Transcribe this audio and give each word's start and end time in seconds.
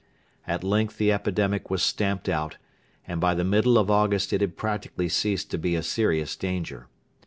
At 0.47 0.63
length 0.63 0.97
the 0.97 1.11
epidemic 1.11 1.69
was 1.69 1.83
stamped 1.83 2.27
out, 2.27 2.57
and 3.07 3.21
by 3.21 3.35
the 3.35 3.43
middle 3.43 3.77
of 3.77 3.91
August 3.91 4.33
it 4.33 4.41
had 4.41 4.57
practically 4.57 5.09
ceased 5.09 5.51
to 5.51 5.59
be 5.59 5.75
a 5.75 5.83
serious 5.83 6.35
danger. 6.35 6.87